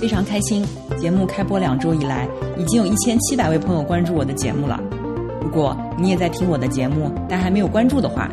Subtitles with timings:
[0.00, 0.64] 非常开心，
[0.98, 4.80] 节目开播两周以来，已经有一千七百位朋友关注我的节目了。
[5.42, 8.26] 如果你也在听我的节目，但还没有关注的话，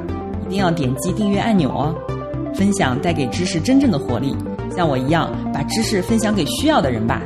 [0.45, 1.94] 一定要点击订阅按钮哦。
[2.55, 4.34] 分享带给知识真正的活力，
[4.77, 7.22] 像我一样，把知识分享给需要的人吧。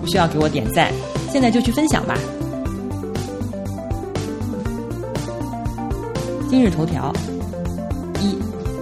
[0.00, 0.92] 不需要给我点赞，
[1.32, 2.14] 现在就去分享吧。
[6.48, 7.12] 今日头条：
[8.20, 8.38] 一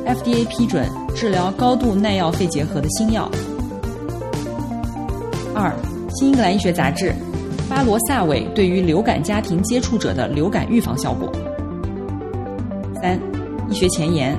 [0.07, 3.31] ，FDA 批准治疗高度耐药肺结核的新药。
[5.55, 5.71] 二，
[6.19, 7.11] 《新英格兰医学杂志》
[7.69, 11.31] 巴罗萨韦对于流感家庭接触者的流感预防效果。
[13.03, 13.21] 三，
[13.69, 14.35] 医学前沿：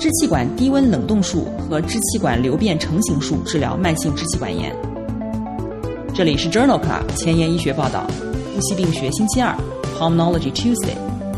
[0.00, 4.74] 支气管低温冷冻术和支气管瘤变成型术治疗慢性支气管炎。
[6.12, 8.04] 这里是 Journal Club 前沿医学报道，
[8.54, 9.56] 呼吸病学星期二
[9.98, 10.96] ，Pulmonology Tuesday，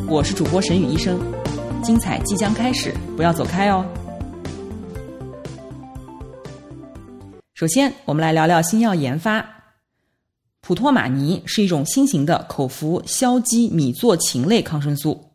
[0.09, 1.19] 我是主播沈宇医生，
[1.83, 3.85] 精彩即将开始，不要走开哦。
[7.55, 9.49] 首先，我们来聊聊新药研发。
[10.61, 15.31] 普托马尼是一种新型的口服硝基米唑嗪类抗生素。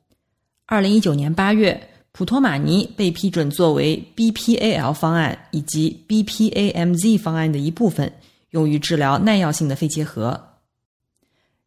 [0.65, 1.81] 二零一九年八月，
[2.11, 8.11] 普托马尼被批准作为 BPAL 方案以及 BPAMZ 方案的一部分，
[8.49, 10.57] 用于治疗耐药性的肺结核。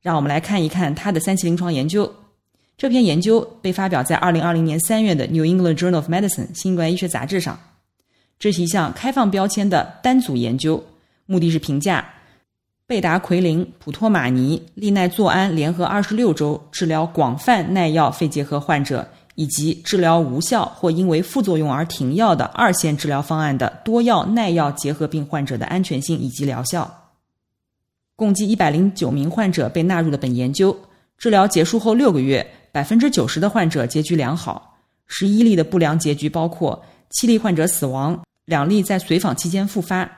[0.02, 2.14] 让我们来看一看它的三期临床研究。
[2.76, 7.58] 这篇研究被发表在二零二零年三月的《New England Journal of Medicine》新冠医学杂志上。
[8.42, 10.84] 这是一项开放标签的单组研究，
[11.26, 12.04] 目的是评价
[12.88, 27.12] 贝达奎林、普托马尼、利奈唑胺联合二十六周治疗广泛耐药肺结核患者，以及治疗无效或因为副作用而停药的二线治疗方案的多药耐药结核病患者的安全性以及疗效。
[28.16, 30.76] 共计一百零九名患者被纳入了本研究。
[31.16, 38.20] 治疗结束后六个月，百分之九十的患者结局良好，十一例的不良结局包括七例患者死亡。
[38.44, 40.10] 两例在随访期间复发，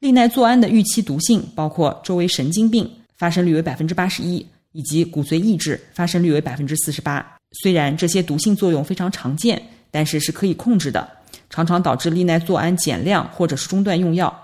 [0.00, 7.24] 利奈唑胺的预期毒性包括周围神经病，发生率为百分之八十一，以及骨髓抑制，发生率为百分之四十八。
[7.62, 11.08] 虽然这些毒性作用非常常见，但是是可以控制的，
[11.50, 14.34] 常常导致利奈唑胺减量或者是中断用药。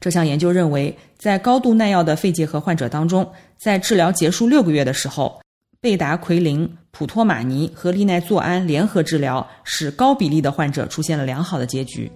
[0.00, 5.40] 这项研究认为，在高度耐药的肺结核患者当中，在治疗结束六个月的时候。
[5.82, 12.12] 贝达奎林、普托马尼和利奈唑胺联合治疗，使高比例的患者出现了良好的结局。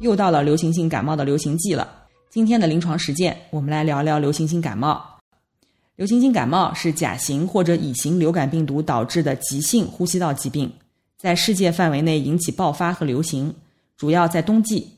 [0.00, 1.86] 又到了流行性感冒的流行季了。
[2.30, 5.18] 今天的临床实践，我们来聊聊流行性感冒。
[5.96, 10.72] 流行性感冒是甲型或者乙型流感病毒导致的急性呼吸道疾病，
[11.18, 13.54] 在世界范围内引起爆发和流行，
[13.98, 14.95] 主要在冬季。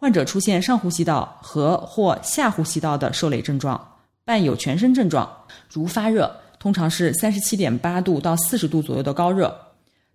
[0.00, 5.28] 患者出现上呼吸道和或下呼吸道的受累症状，伴有全身症状，
[5.68, 9.52] 如发热，通常是三十七点八度到四十度左右的高热，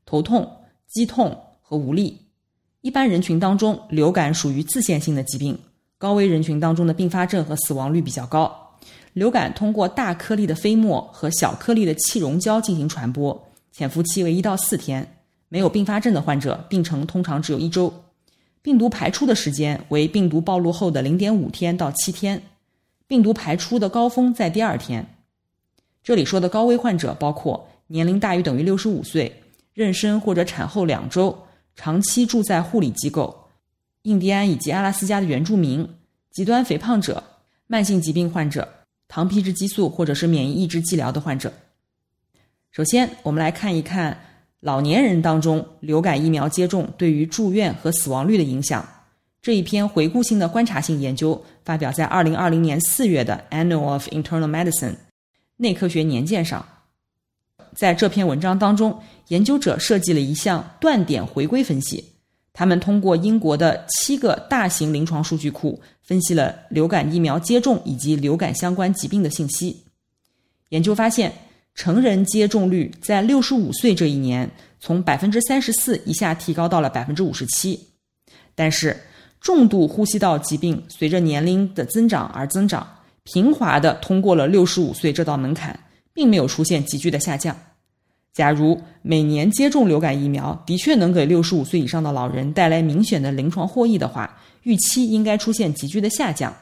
[0.06, 0.50] 头痛、
[0.88, 2.18] 肌痛和无力。
[2.80, 5.60] 一般人群当中，流感属于自限性的疾病，
[5.98, 8.78] 高危人群当中的并发症和死亡率比较高。
[9.12, 15.18] 流感通过大颗粒的飞沫和小颗粒的气溶胶进行传播，潜伏期为一到四天。
[15.50, 17.94] 没有并发症的患者，病程通常只有一周。
[18.64, 22.42] 病毒排出的时间为病毒暴露后的零点五天到七天，
[23.08, 25.06] 病毒排出的高峰在第二天。
[26.02, 29.44] 这里说的高危患者包括年龄大于等于六十五岁、
[29.76, 31.38] 妊娠或者产后两周、
[31.76, 33.50] 长期住在护理机构、
[34.04, 35.86] 印第安以及阿拉斯加的原住民、
[36.32, 37.22] 极端肥胖者、
[37.68, 38.66] 慢性疾病患者、
[39.10, 41.52] 糖皮质激素或者是免疫抑制剂疗的患者。
[42.72, 44.18] 首先，我们来看一看。
[44.64, 48.88] 老年人当中流感疫苗接种对于住院和死亡率的影响，
[49.42, 54.92] 这一篇回顾性的观察性研究发表在二零二零年四月的《Annual of Internal Medicine》
[55.58, 56.66] 内科学年鉴上。
[57.76, 62.02] 在这篇文章当中，研究者设计了一项断点回归分析，
[62.54, 69.84] 他们通过英国的七个大型临床数据库分析了流感疫苗接种以及流感相关疾病的信息。
[70.70, 71.34] 研究发现。
[71.76, 74.50] 成人接种率在六十五岁这一年
[74.80, 77.80] 从百分之三十四一下提高到了百分之五十七，
[78.54, 78.96] 但是
[79.42, 82.88] 重度呼吸道疾病随着年龄的增长而增长，
[83.24, 85.78] 平滑的通过了六十五岁这道门槛，
[86.14, 87.58] 并没有出现急剧的下降。
[88.34, 96.56] 假如每年接种流感疫苗的确能给六十五岁以上的老人带来明显的临床获益的话，预期应该出现急剧的下降。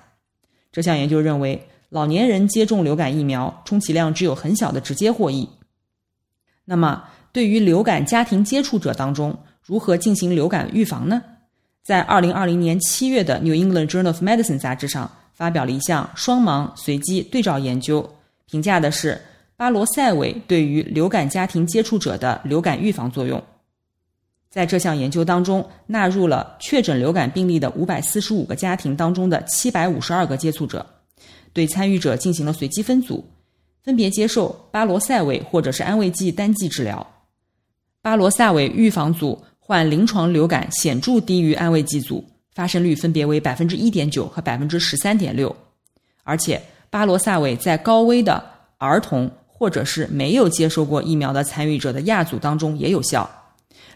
[0.72, 5.50] 这项研究认为，老年人接种流感疫苗充其量只有很小的直接获益。
[6.64, 7.04] 那么，
[7.34, 11.22] 对于流感家庭接触者当中，如何进行流感预防呢？
[11.84, 18.10] 在二零二零年七月的《New England Journal of Medicine》杂志上发表了一项双盲随机对照研究，
[18.46, 19.22] 评价的是。
[19.58, 23.44] 巴罗塞韦对于流感家庭接触者的流感预防作用，
[24.50, 30.84] 在这项研究当中，纳入了确诊流感病例的五百四十五个家庭当中的七百五十二个接触者，
[31.54, 33.24] 对参与者进行了随机分组，
[33.84, 37.06] 分别接受巴罗塞韦或者是安慰剂单剂治疗。
[38.02, 45.56] 巴罗塞韦预防组患临床流感显著低于安慰剂组，发生率分别为百分之一点九和百分之十三点六，
[46.24, 48.44] 而且巴罗塞韦在高危的
[48.78, 49.32] 儿童。
[49.62, 53.30] 或者是没有接受过疫苗的参与者的亚组当中也有效，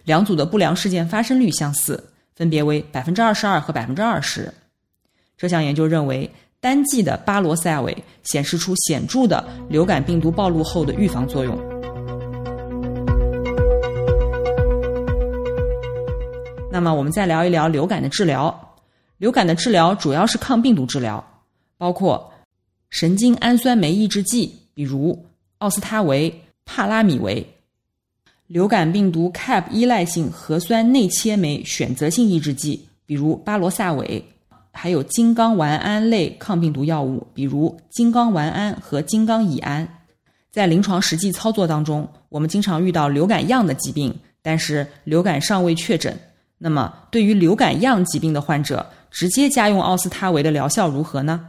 [0.03, 4.53] 两组的不良事件发生率相似，分别为百分之二十二和百分之二十。
[5.35, 6.29] 这项研究认为，
[6.65, 11.55] 单剂的巴罗塞韦显示出显著的流感病毒暴露后的预防作用。
[16.71, 18.73] 那么，我们再聊一聊流感的治疗。
[19.19, 21.23] 流感的治疗主要是抗病毒治疗，
[21.77, 22.33] 包括
[22.89, 25.23] 神经氨酸酶抑制剂，比如。
[25.59, 27.47] 奥司他韦、帕拉米韦，
[28.47, 34.25] 流感病毒 Cap 依赖性核酸内切酶选择性抑制剂，比如巴罗萨韦，
[34.77, 39.87] 还有金刚烷胺类抗病毒药物，比如金刚烷胺和金刚乙胺。
[40.51, 46.17] 在临床实际操作当中，我们经常遇到流感样的疾病，但是流感尚未确诊。
[46.57, 51.41] 那么，对于流感样疾病的患者，直接加用奥司他韦的疗效如何呢？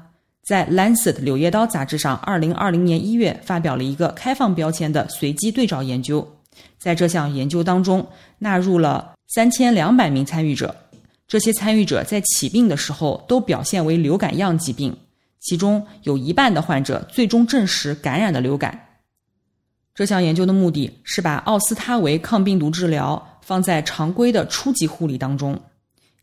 [0.45, 6.27] 在《Lancet》柳叶刀杂志上，二零二零年一月发表了一个开放标签的随机对照研究。
[6.79, 8.07] 在这项研究当中，
[8.39, 10.75] 纳入了三千两百名参与者，
[11.29, 14.97] 这些参与者在起病的时候都表现为流感样疾病，
[15.41, 18.81] 其中有一半的患者最终证实感染了流感。
[19.95, 25.59] 这项研究的目的是把奥司他韦抗病毒治疗放在常规的初级护理当中，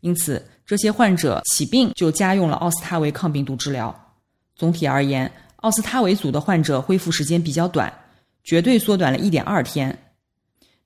[0.00, 3.94] 因此这些患者起病就加用了奥司他韦抗病毒治疗。
[4.54, 7.92] 总体而言，奥司他韦组的患者恢复时间比较短，
[8.44, 9.98] 绝对缩短了一点二天。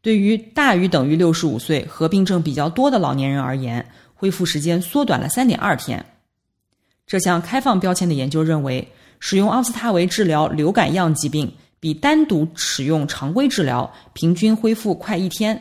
[0.00, 3.84] 对于大于等于六十五岁、合并症比较多的老年人而言，
[4.18, 6.04] 恢复时间缩短了三点二天。
[7.06, 8.86] 这项开放标签的研究认为，
[9.20, 15.60] 使用奥司他韦治疗流感样疾病，比单独使用常规治疗平均恢复快一天。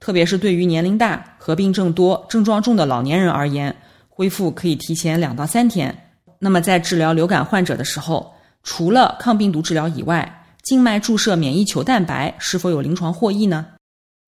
[0.00, 3.76] 特别是对于年龄大、合并症多、症状重的老年人而言，
[4.08, 5.94] 恢复可以提前两到三天。
[6.38, 13.66] 那么，在治疗流感患者的时候，除了抗病毒治疗以外，静脉注射免疫球蛋白是否有临床获益呢？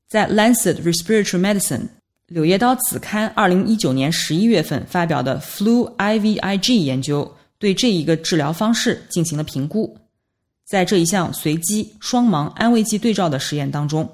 [0.09, 1.81] 在《Lancet Respiratory Medicine》
[2.29, 9.97] 柳叶刀子刊二零一九年十一月份发表的 Flu IVIG 研究，对这一个治疗方式进行了评估。
[10.67, 14.07] 在这一项随机双盲安慰剂对照的实验当中，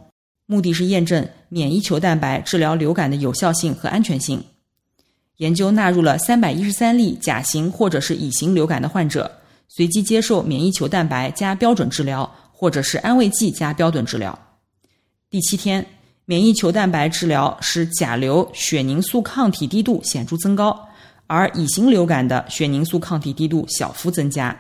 [0.47, 4.41] 目的是验证免疫球蛋白治疗流感的有效性和安全性。
[5.39, 9.29] 研究纳入了三百一十三例甲型或者是乙型流感的患者，
[9.67, 14.39] 随机接受免疫球蛋白加标准治疗，或者是安慰剂加标准治疗。
[15.29, 15.85] 第七天，
[16.27, 20.89] 免疫球蛋白治疗使甲流血凝素抗体低度显著增高，
[21.27, 24.59] 而乙型流感的血凝素抗体低度小幅增加。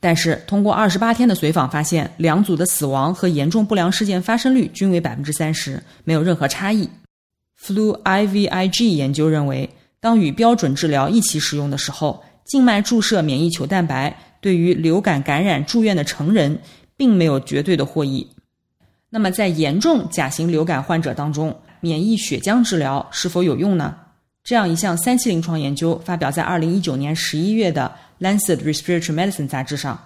[0.00, 6.88] 但是，通过二十八天的随访发现，两组的死亡和严重不良事件发生率均为百分之三十，没有任何差异。
[7.60, 9.70] Flu IVIG 研究认为。
[10.00, 16.60] 当与标准治疗一起使用的时候，静脉注射免疫球蛋白对于流感感染住院的成人
[16.94, 18.28] 并没有绝对的获益。
[19.14, 23.94] 那么，在严重甲型流感患者当中，免疫血浆治疗是否有用呢？
[24.42, 27.94] 这样一项三期临床研究发表在二零一九年十一月的
[28.26, 29.96] 《Lancet Respiratory Medicine》杂志上。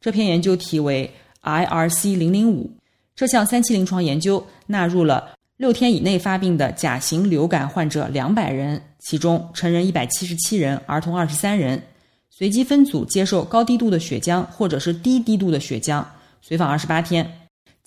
[0.00, 1.08] 这篇研究题为
[1.44, 2.68] IRC 零零五。
[3.14, 5.30] 这项三期临床研究纳入了。
[5.56, 11.80] 六天以内发病的甲型流感患者两百人，其中成人一百七十七人，儿童二十三人。
[12.28, 16.04] 随机分组接受高低度的血浆或者是低低度的血浆，
[16.42, 17.39] 随访二十八天。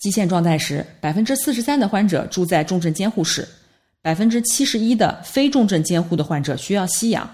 [0.04, 3.48] 基线状态时，百分之四十三的患者住在重症监护室，
[4.02, 7.26] 百分之七十一的非重症监护的患者需要吸氧。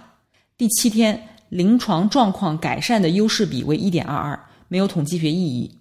[0.57, 5.81] 第七天临床状况改善的优势比为一点二二，没有统计学意义。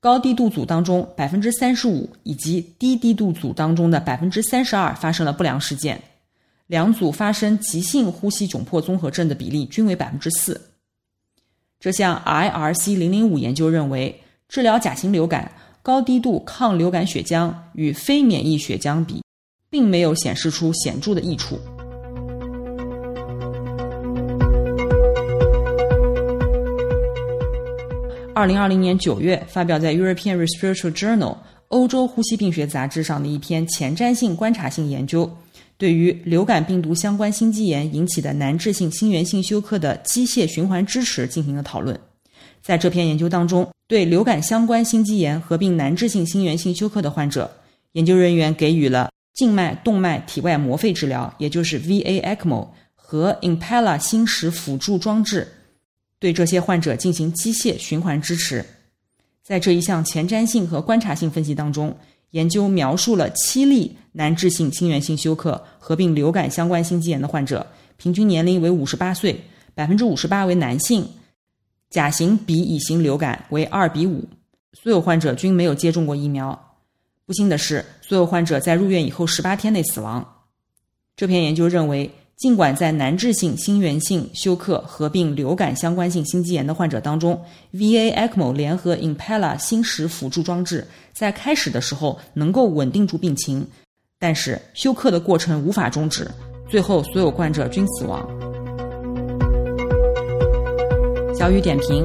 [0.00, 6.00] 高低度组当中，百分之三十五以及低低度组当中的百分之三十二发生了不良事件，
[6.68, 10.58] 两组发生急性呼吸窘迫综合症的比例均为百分之四。
[11.78, 15.52] 这项 IRC 零零五研究认为，治疗甲型流感，
[15.88, 19.22] 高低度抗流感血浆与非免疫血浆比，
[19.70, 21.58] 并没有显示出显著的益处。
[28.34, 31.18] 二零二零年九月发表在《European Respiratory Journal》
[31.68, 35.34] 欧洲呼吸病学杂志上的一篇前瞻性观察性研究，
[35.78, 41.98] 对于流感病毒相关心肌炎引起的难治性心源性休克的机械循环支持进行了讨论。
[42.68, 47.50] 在这篇研究当中，对流感相关心肌炎合并难治性心源性休克的患者，
[47.92, 55.48] 研究人员给予了静脉动脉体外膜肺治疗，也就是 VA ECMO 和 Impella 心室辅助装置。
[56.18, 58.62] 对这些患者进行机械循环支持，
[59.42, 61.96] 在这一项前瞻性和观察性分析当中，
[62.32, 69.40] 研究描述了七例难治性心源性休克合并流感相关心肌炎的患者，平均年龄为五十八岁，
[69.74, 71.08] 百分之五十八为男性，
[71.90, 74.24] 甲型比乙型流感为二比五，
[74.72, 76.76] 所有患者均没有接种过疫苗。
[77.26, 80.26] 不幸的是，所有患者在入院以后十八天内死亡。
[81.16, 82.10] 这篇研究认为。
[82.38, 87.36] 尽管在难治性心源性休克合并流感相关性心肌炎的患者当中
[87.74, 93.66] ，VA ECMO 联合 Impella 心室辅助装置在开始的时候能够稳定住病情，
[94.20, 96.30] 但是休克的过程无法终止，
[96.70, 98.24] 最后所有患者均死亡。
[101.38, 102.04] 小雨点评：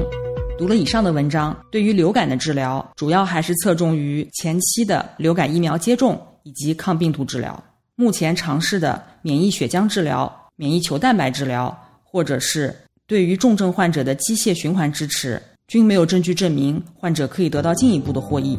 [0.56, 7.60] 读了以上的文章，对于流感的治疗，主要还是侧重于前期的流感疫苗接种以及抗病毒治疗。
[7.96, 12.72] 目前尝试的免疫血浆治疗、免疫球蛋白治疗，或者是
[13.08, 18.56] 对于重症患者的机械循环支持，均没有证据证明患者可以得到进一步的获益。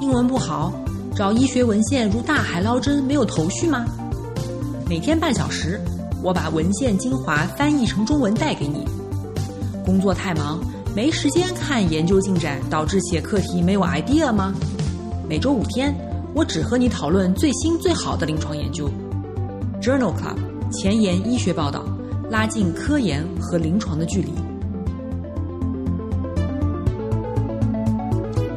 [0.00, 0.72] 英文不好，
[1.16, 3.84] 找医学文献如大海捞针，没有头绪吗？
[4.90, 5.80] 每天半小时，
[6.20, 8.84] 我把文献精华翻译成中文带给你。
[9.84, 10.58] 工作太忙。
[10.96, 14.52] 没时间看研究进展，导致写课题没有 idea 吗？
[15.28, 15.94] 每周五天，
[16.34, 18.90] 我只和你讨论最新最好的临床研究。
[19.80, 20.36] Journal Club
[20.72, 21.84] 前沿医学报道，
[22.28, 24.32] 拉近科研和临床的距离。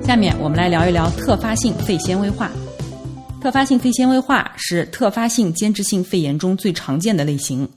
[0.04, 2.50] 下面我们来聊一聊特发性肺纤维化。
[3.44, 7.70] 特发性肺纤维化是特发性间质性肺炎中最常见的类型。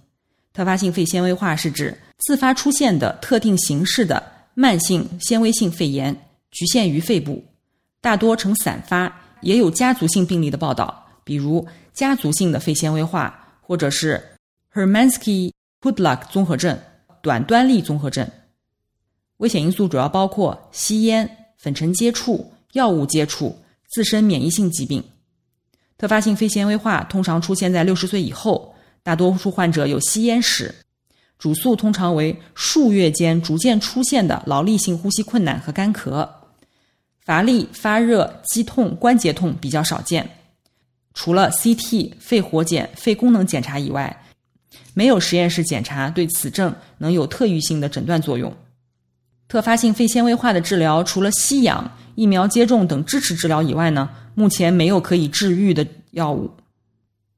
[0.52, 4.22] 特发性肺纤维化是指自发出现的特定形式的。
[4.54, 6.16] 慢性纤维性肺炎
[6.52, 7.44] 局限于肺部，
[8.00, 14.22] 大多呈散发，也有家族性病例的报道，比如家族性的肺纤维化，或者是
[14.72, 16.78] Hermansky-Pudlak 综合症、
[17.20, 18.24] 短端粒综合症。
[19.38, 23.58] 危险因素主要包括吸烟、粉尘接触、药物接触、
[23.90, 25.02] 自身免疫性疾病。
[25.98, 30.74] 特发性肺纤维化通常出现在六十岁以后，大多数患者有吸烟史。
[31.38, 36.26] 主诉通常为数月间逐渐出现的劳力性呼吸困难和干咳，
[37.20, 40.28] 乏力、发热、肌痛、关节痛比较少见。
[41.12, 44.24] 除了 CT、肺活检、肺功能检查以外，
[44.94, 48.54] 没有实验室检查对此症能有特异性的诊断作用。
[49.48, 56.50] 特发性肺纤维化的治疗，除了吸氧、疫苗接种等支持治疗以外呢，目前没有可以治愈的药物。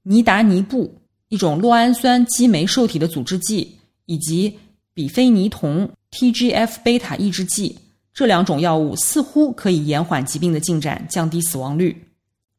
[0.05, 0.95] 尼达尼布，
[1.29, 3.75] 一种酪氨酸激酶受体的阻滞剂。
[4.11, 4.59] 以及
[4.95, 7.79] 比非尼酮 （TGF 贝塔抑制剂）
[8.15, 11.95] 这两种药物似乎可以延缓疾病的进展，降低死亡率。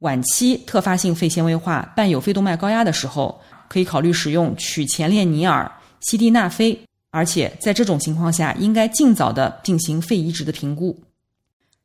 [0.01, 5.71] 晚期特发性肺纤维化伴有肺动脉高压的时候，可以考虑使用曲前列尼尔、
[6.01, 10.95] 西地那非，而且在这种情况下，应该尽早的进行肺移植的评估。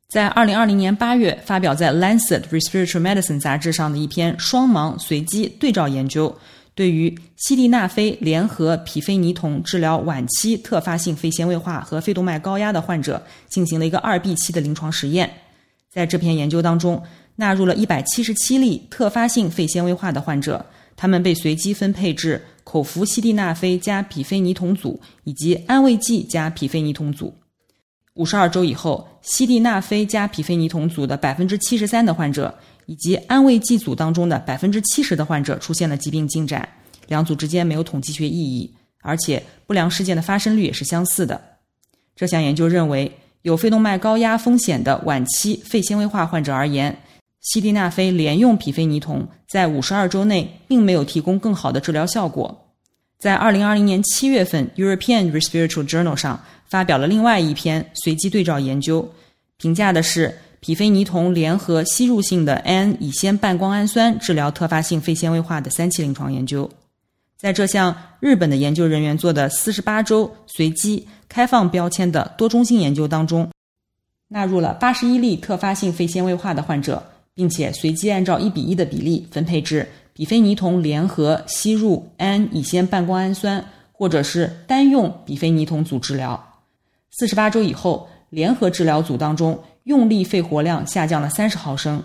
[0.07, 6.35] 在二零二零年八月发表在《Lancet Respiratory Medicine》杂志上的一篇双盲随机对照研究。
[6.75, 15.31] 对于西地那非联合匹非尼酮治疗晚期特发性肺纤维化和肺动脉高压的患者进行了一个二 B 期的临床实验，
[15.89, 17.01] 在这篇研究当中，
[17.37, 20.65] 纳入了一百七十七例特发性肺纤维化的患者，
[20.97, 27.33] 他们被随机分配至口服西地那非加匹非尼酮组以及安慰剂加匹非尼酮组。
[28.15, 32.53] 五十二周以后，西地那非加匹非尼酮组的百分之七十三的患者。
[32.87, 36.69] 以及安慰剂组当中的百分之七十的患者出现了疾病进展，
[37.07, 41.41] 两组之间没有统计学意义，而且不良事件的发生率也是相似的。
[42.15, 46.95] 这项研究认为，有肺动脉高压风险的晚期肺纤维化患者而言，
[47.41, 52.64] 西地那非连用匹非尼酮在五十二周内并没有提供更好的治疗效果。
[53.25, 59.11] 在二零二零年七月份，《European Respiratory Journal》上发表了另外一篇随机对照研究，
[59.57, 60.31] 评价的是。
[60.59, 66.69] 匹非尼酮联合吸入性的 N 乙酰半胱氨酸治疗特发性肺纤维化的三期临床研究，
[67.35, 73.49] 在这项日本的研究人员做的四十八周随机开放标签的多中心研究当中，
[74.27, 77.03] 纳入了八十一例特发性肺纤维化的患者，
[77.33, 86.61] 并且随机按照一比一的比例分配至比非尼酮联合吸入氨乙酰半胱氨酸，或者是单用比非尼酮组治疗。
[87.11, 92.01] 四十八周以后，联合治疗组当中用力肺活量下降了三十毫升，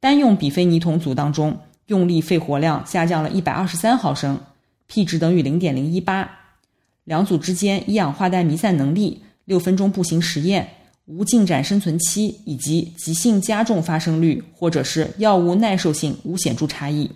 [0.00, 4.40] 单用比非尼酮组当中用力肺活量下降了一百二十三毫升。
[4.88, 6.28] P 值等于零点零一八，
[7.04, 10.68] 两组之间一氧化氮弥散能力、六分钟步行实验、
[11.06, 17.08] 无进展生存期以及急性加重发生率或者是药物耐受性无显著差异。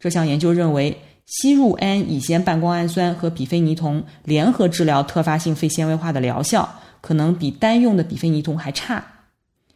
[0.00, 6.66] 这项研究认为，吸入氨乙酰半胱氨酸和比非尼酮联合治疗特发性肺纤维化的疗效
[7.02, 9.04] 可能比单用的比非尼酮还差，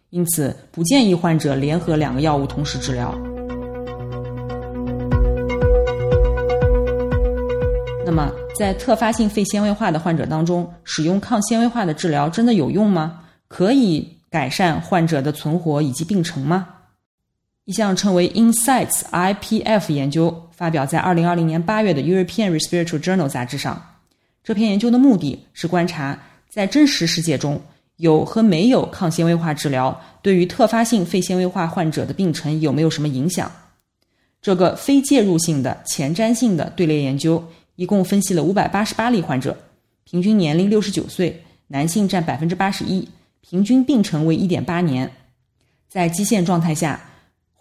[0.08, 3.14] 因此不建议患者联合两个药物同时治疗。
[8.06, 13.20] 那么，在特发性肺纤维化的患者当中，使用抗纤维化的治疗真的有用吗？
[13.46, 16.66] 可以改善患者的存活以及病程吗？
[17.64, 23.82] 一项称为 Insights IPF 研究发表在二零二零年八月的 European Respiratory Journal 杂志上。
[24.42, 26.18] 这篇研究的目的是观察
[26.50, 27.60] 在真实世界中
[27.96, 33.50] 有和没有抗纤维化治疗对于特发性肺纤维化患者的病程有没有什么影响。
[34.42, 37.42] 这个非介入性的前瞻性的队列研究。
[37.76, 39.56] 一共分析了五百八十八例患者，
[40.04, 43.08] 平均年龄六十九岁，男性占百分之八十一，
[43.40, 45.10] 平均病程为一点八年。
[45.88, 47.00] 在基线状态下，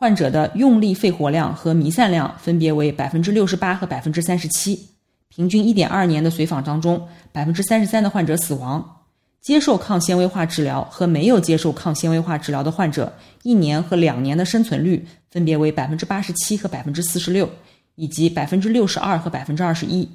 [0.04, 4.90] 患者的用力肺活量和弥散量分别为百分之六十八和百分之三十七。
[5.30, 9.06] 平均一点二年的随访当中，百分之三十三的患者死亡。
[9.42, 17.50] 接受抗纤维化治疗和没有接受抗纤维化治疗的患者，一年和两年的生存率分别为百分之八十七和百分之四十六。
[17.96, 20.10] 以及百分之六十二和百分之二十一。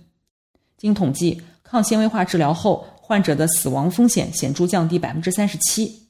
[0.76, 6.07] 经统计，抗纤维化治疗后，患者的死亡风险显著降低百分之三十七。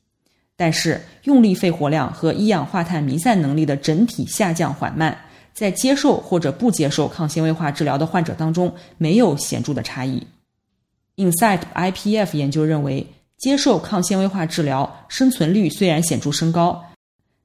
[0.59, 5.16] 但是，用力肺活量和一氧化碳弥散能力的整体下降缓慢，
[5.55, 10.27] 在接受或者不接受抗纤维化治疗的患者当中没有显著的差异。
[11.16, 13.07] Insight IPF 研究认为，
[13.38, 16.85] 接受抗纤维化治疗生存率虽然显著升高，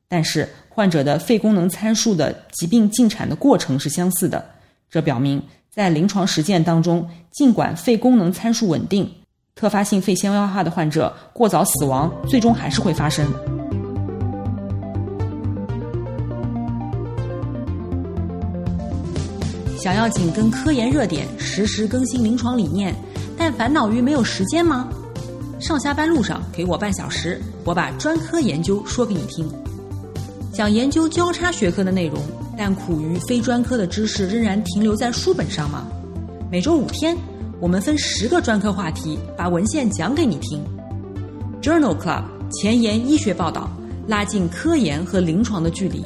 [0.09, 0.49] 但是。
[0.75, 4.43] 患者的肺功能参数的疾病进展的过程是相似的，
[4.89, 9.07] 这表明在临床实践当中，尽管肺功能参数稳定，
[9.55, 13.25] 特发性肺纤维化的患者过早死亡最终还是会发生。
[19.77, 22.95] 想要紧跟科研热点，实时更新临床理念，
[23.37, 24.89] 但烦恼于没有时间吗？
[25.59, 29.47] 上下班路上给我半小时，我把专科研究说给你听。
[30.53, 32.21] 想研究交叉学科的内容，
[32.57, 35.85] 但苦于非专科的知识仍然停留在书本上吗？
[36.49, 37.17] 每周五天，
[37.63, 40.61] 我们分十个专科话题，把文献讲给你听。
[41.61, 43.71] Journal Club 前沿医学报道，
[44.05, 46.03] 拉近科研和临床的距离。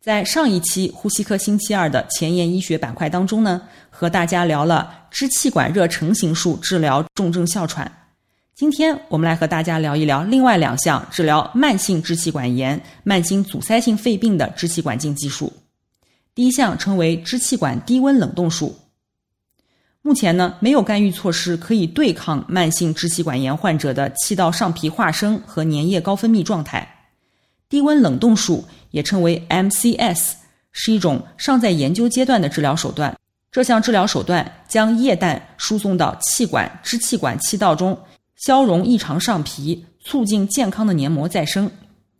[0.00, 7.99] 在上一期呼吸科星期二的前沿医学板块当中呢，和大家聊了支气管热成型术治疗重症哮喘。
[8.54, 15.50] 今天我们来和大家聊一聊另外两项治疗慢性支气管炎、慢性阻塞性肺病的支气管镜技术。
[16.34, 18.76] 第一项称为支气管低温冷冻术。
[20.02, 26.86] 目前呢，没有干预措施可以对抗慢性支气管炎患者的气道上皮化生和粘液高分泌状态。
[27.68, 30.32] 低温冷冻术也称为 MCS，
[30.72, 33.16] 是一种尚在研究阶段的治疗手段。
[33.50, 37.98] 这项治疗手段将液氮输送到气管支气管气道中，
[38.40, 41.70] 消融异常上皮，促进健康的黏膜再生。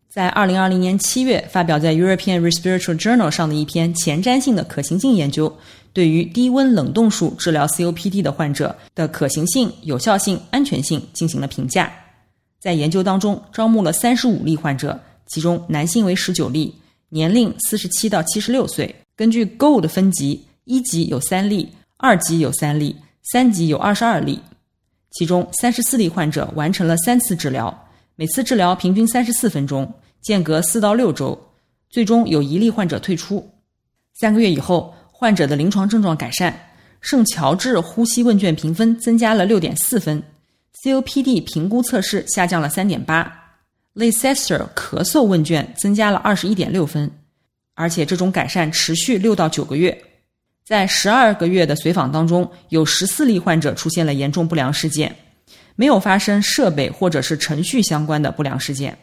[0.07, 5.51] 在二零二零年七月发表在 European Respiratory Journal 上的一篇前瞻性的可行性研究，
[5.95, 11.91] 对于低温冷冻术治疗 COPD 的患者的可行性、有效性、安全性进行了评价。
[12.59, 15.01] 在研究当中，招募了三十五例患者。
[15.29, 16.75] 其中男性为十九例，
[17.09, 18.95] 年龄四十七到七十六岁。
[19.17, 22.97] 根据 GO 的分级，一级有三例，二级有三例，
[23.33, 24.39] 三级有二十二例。
[25.11, 31.39] 其中三十四例患者完成了三次治疗，每次治疗平均三十四分钟，间隔四到六周。
[31.89, 33.51] 最终有一例患者退出。
[34.15, 36.55] 三个月以后，患者的临床症状改善，
[37.01, 40.23] 圣乔治呼吸问卷评分增加了六点四分
[40.85, 43.37] ，COPD 评估测试下降了三点八。
[43.97, 47.11] Leicester 咳嗽问卷增加了二十一点六分，
[47.75, 50.01] 而且这种改善持续六到九个月。
[50.71, 55.13] 在十二个月的随访当中，有十四例患者出现了严重不良事件，
[55.75, 58.97] 没有发生设备或者是程序相关的不良事件。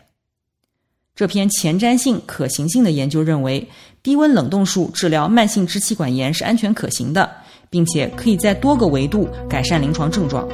[1.14, 3.68] 这篇前瞻性、可行性的研究认为，
[4.02, 7.30] 低温冷冻术治疗慢性支气管炎是安全可行的，
[7.70, 10.48] 并且可以在多个维度改善临床症状。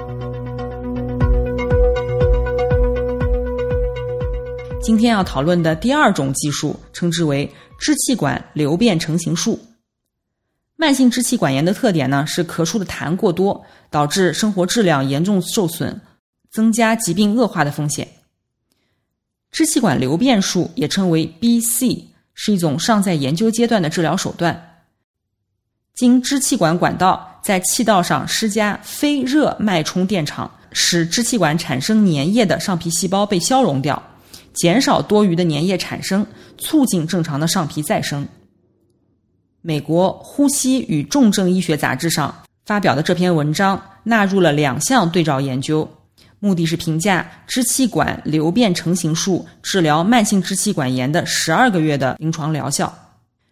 [4.82, 7.48] 今天要讨论的第二种技术，称之为
[7.78, 9.60] 支气管瘤变成型术。
[10.84, 16.02] 慢性支气管炎的特点呢，是咳出的痰过多，导致生活质量严重受损，
[16.52, 18.06] 增加疾病恶化的风险。
[19.50, 24.82] 支气管瘤变术也称为 BC，是一种尚在研究阶段的治疗手段。
[25.96, 34.04] 经支气管管道在气道上施加非热脉冲电场，使支气管产生粘液的上皮细胞被消融掉。
[34.54, 38.28] 减少多余的粘液产生，促进正常的上皮再生。
[39.66, 45.90] 美国《呼吸与重症医学杂志》上发表的这篇文章纳入了两项对照研究，
[46.40, 52.94] 目的是评价支气管瘤变成型术治疗慢性支气管炎的十二个月的临床疗效。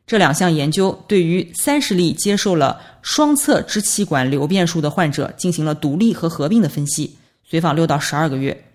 [0.05, 7.15] 这两项研究对于三十例接受了双侧支气管瘤变术的患者进行了独立和合并的分析，
[7.49, 8.65] 随访六到十二个月，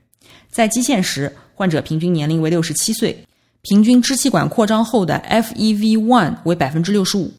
[0.51, 1.37] 在基线时。
[1.59, 3.25] 患者平均年龄为六十七岁，
[3.69, 7.33] 平均支气管扩张后的 FEV1 为百分之六十五。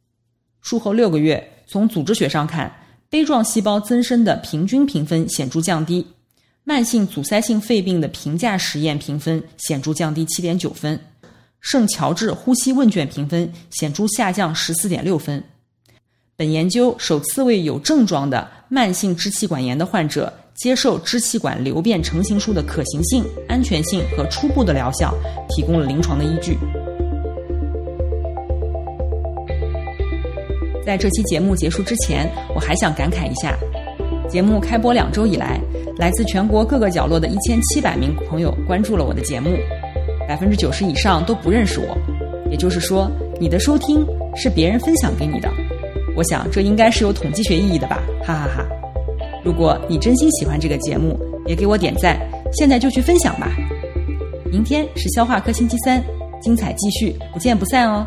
[0.60, 2.70] 术后六个月，从组织学上看，
[3.10, 6.06] 杯状细胞增生的平均评分显著降低，
[6.66, 11.00] 慢性阻塞性肺病的评价实验评分显著降低七点九分，
[11.62, 15.42] 圣乔治呼吸问卷评分显著下降十四点六分。
[16.36, 20.34] 本研究首次为有症状的慢性支气管炎的患者。
[20.58, 25.14] 接受支气管瘤变成型术的可行性、安全性和初步的疗效，
[25.50, 26.58] 提供了临床的依据。
[30.84, 33.56] 在这期节目结束之前，我还想感慨一下：
[34.28, 35.62] 节目开播两周以来，
[35.96, 39.56] 来自全国各个角落的一千七百名朋友关注了我的节目，
[40.28, 41.96] 百分之九十以上都不认识我，
[42.50, 44.04] 也就是说，你的收听
[44.36, 45.48] 是别人分享给你的。
[46.16, 48.67] 我想这应该是有统计学意义的吧，哈哈哈。
[49.48, 52.20] 如果你真心喜欢这个节目，也给我点赞，
[52.52, 53.50] 现在就去分享吧。
[54.52, 56.04] 明天是消化科星期三，
[56.42, 58.06] 精彩继续，不见不散哦。